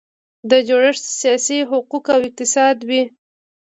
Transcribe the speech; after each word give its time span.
دا 0.49 0.57
جوړښت 0.67 1.03
سیاسي، 1.21 1.59
حقوقي 1.69 2.09
او 2.15 2.21
اقتصادي 2.29 2.83
وي. 2.89 3.03